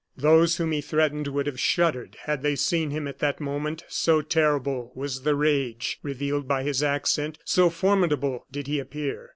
Those 0.17 0.57
whom 0.57 0.71
he 0.71 0.81
threatened 0.81 1.27
would 1.27 1.45
have 1.45 1.59
shuddered 1.59 2.17
had 2.23 2.41
they 2.41 2.55
seen 2.55 2.89
him 2.89 3.07
at 3.07 3.19
that 3.19 3.39
moment, 3.39 3.83
so 3.87 4.23
terrible 4.23 4.91
was 4.95 5.21
the 5.21 5.35
rage 5.35 5.99
revealed 6.01 6.47
by 6.47 6.63
his 6.63 6.81
accent, 6.81 7.37
so 7.45 7.69
formidable 7.69 8.47
did 8.49 8.65
he 8.65 8.79
appear. 8.79 9.29